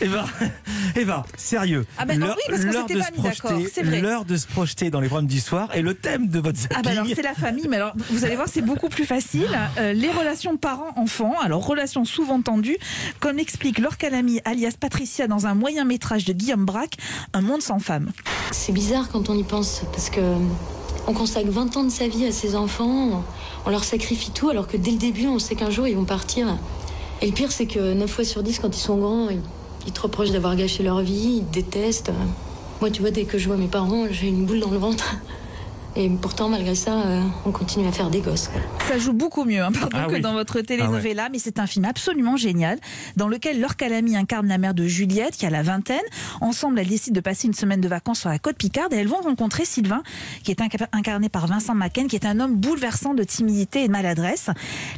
[0.00, 0.24] Eh ben,
[0.96, 1.86] eh ben, sérieux.
[1.98, 4.00] Ah ben, L'heure oui, parce qu'on s'était de pas se mis d'accord, c'est vrai.
[4.00, 6.74] l'heure de se projeter dans les programmes du soir et le thème de votre Ah
[6.74, 6.82] zapping.
[6.84, 9.48] bah alors c'est la famille, mais alors vous allez voir c'est beaucoup plus facile.
[9.78, 12.76] Euh, les relations parents-enfants, alors relations souvent tendues,
[13.20, 16.96] comme l'explique Laure Calamy alias Patricia dans un moyen métrage de Guillaume Braque,
[17.32, 18.10] Un monde sans femme.
[18.52, 20.20] C'est bizarre quand on y pense, parce que
[21.06, 23.24] on consacre 20 ans de sa vie à ses enfants,
[23.66, 26.04] on leur sacrifie tout, alors que dès le début, on sait qu'un jour, ils vont
[26.04, 26.46] partir.
[27.22, 29.40] Et le pire, c'est que 9 fois sur 10, quand ils sont grands, ils,
[29.86, 32.12] ils te reprochent d'avoir gâché leur vie, ils te détestent.
[32.80, 35.16] Moi, tu vois, dès que je vois mes parents, j'ai une boule dans le ventre.
[35.96, 38.48] Et pourtant, malgré ça, euh, on continue à faire des gosses.
[38.88, 40.20] Ça joue beaucoup mieux hein, pardon, Ah que oui.
[40.20, 42.78] dans votre telenovela, mais c'est un film absolument génial
[43.16, 45.98] dans lequel Laure Calamy incarne la mère de Juliette qui a la vingtaine.
[46.40, 49.08] Ensemble, elles décident de passer une semaine de vacances sur la côte Picarde et elles
[49.08, 50.02] vont rencontrer Sylvain
[50.44, 53.86] qui est inca- incarné par Vincent Macken qui est un homme bouleversant de timidité et
[53.88, 54.48] de maladresse.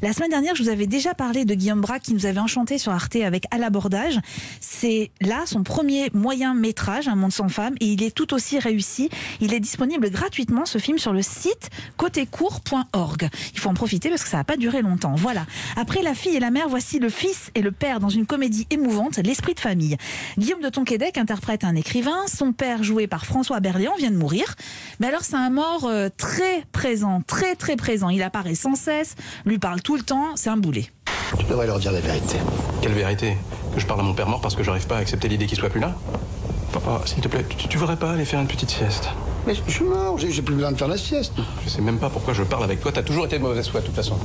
[0.03, 2.77] La semaine dernière, je vous avais déjà parlé de Guillaume Braque qui nous avait enchanté
[2.77, 4.19] sur Arte avec À l'abordage.
[4.61, 8.59] C'est là son premier moyen métrage, Un monde sans femme, et il est tout aussi
[8.59, 9.09] réussi.
[9.41, 13.29] Il est disponible gratuitement, ce film, sur le site côtécourt.org.
[13.55, 15.15] Il faut en profiter parce que ça n'a pas duré longtemps.
[15.17, 15.47] Voilà.
[15.77, 18.67] Après La fille et la mère, voici le fils et le père dans une comédie
[18.71, 19.97] émouvante, L'esprit de famille.
[20.37, 22.27] Guillaume de Tonquédec interprète un écrivain.
[22.27, 24.57] Son père, joué par François Berléand, vient de mourir.
[24.99, 28.09] Mais alors, c'est un mort euh, très présent, très très présent.
[28.09, 29.15] Il apparaît sans cesse,
[29.47, 30.35] lui parle tout le temps.
[30.35, 30.91] C'est un boulet.
[31.39, 32.37] Tu devrais leur dire la vérité.
[32.83, 33.37] Quelle vérité?
[33.75, 35.57] Que je parle à mon père mort parce que j'arrive pas à accepter l'idée qu'il
[35.57, 35.95] soit plus là?
[36.73, 39.09] Papa, s'il te plaît, tu, tu voudrais pas aller faire une petite sieste?
[39.47, 41.35] Mais je suis mort, j'ai j'ai plus besoin de faire la sieste.
[41.65, 43.81] Je sais même pas pourquoi je parle avec toi, t'as toujours été de mauvaise foi
[43.81, 44.17] de toute façon.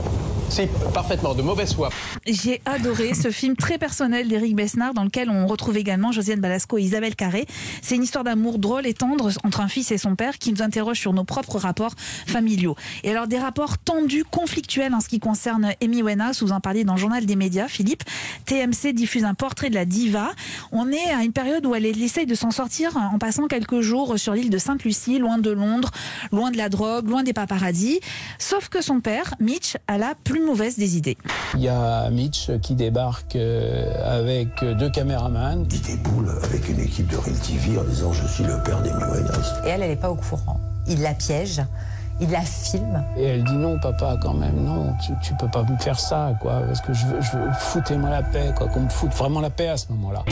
[0.49, 0.61] Si,
[0.93, 1.89] parfaitement, de mauvaise foi.
[2.25, 6.77] J'ai adoré ce film très personnel d'Éric Besnard dans lequel on retrouve également Josiane Balasco
[6.77, 7.45] et Isabelle Carré.
[7.81, 10.61] C'est une histoire d'amour drôle et tendre entre un fils et son père qui nous
[10.61, 12.75] interroge sur nos propres rapports familiaux.
[13.03, 16.85] Et alors des rapports tendus, conflictuels en ce qui concerne Amy Winehouse, vous en parliez
[16.85, 18.03] dans le Journal des médias, Philippe.
[18.45, 20.31] TMC diffuse un portrait de la diva.
[20.71, 24.17] On est à une période où elle essaye de s'en sortir en passant quelques jours
[24.17, 25.91] sur l'île de Sainte-Lucie, loin de Londres,
[26.31, 27.99] loin de la drogue, loin des paparazzis.
[28.37, 31.17] Sauf que son père, Mitch, a la plus mauvaise des idées.
[31.55, 35.65] Il y a Mitch qui débarque euh, avec deux caméramans.
[35.71, 38.91] Il déboule avec une équipe de Real TV en disant je suis le père des
[38.91, 39.53] Winehouse.
[39.65, 40.59] Et elle, elle n'est pas au courant.
[40.87, 41.61] Il la piège,
[42.19, 43.03] il la filme.
[43.17, 46.33] Et elle dit non, papa, quand même, non, tu, tu peux pas me faire ça,
[46.41, 49.41] quoi, parce que je veux, je veux foutez-moi la paix, quoi, qu'on me foute vraiment
[49.41, 50.23] la paix à ce moment-là.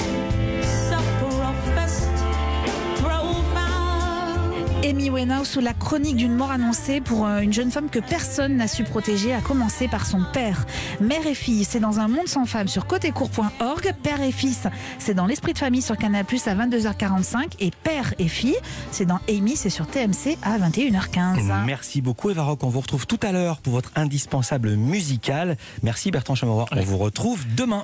[4.86, 8.56] Amy Winehouse sous la chronique d'une mort annoncée pour euh, une jeune femme que personne
[8.56, 10.64] n'a su protéger, à commencer par son père.
[11.02, 13.94] Mère et fille, c'est dans un monde sans femme sur côtécourt.org.
[14.04, 14.68] Père et fils,
[15.00, 17.54] c'est dans l'esprit de famille sur Canal Plus à 22h45.
[17.60, 18.58] Et père et fille,
[18.92, 21.66] c'est dans Amy, c'est sur TMC à 21h15.
[21.66, 22.64] Merci beaucoup Eva Rock.
[22.64, 25.58] On vous retrouve tout à l'heure pour votre indispensable musical.
[25.82, 26.68] Merci Bertrand Chameroy.
[26.72, 27.84] On vous retrouve demain.